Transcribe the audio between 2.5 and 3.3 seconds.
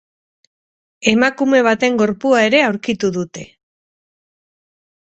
aurkitu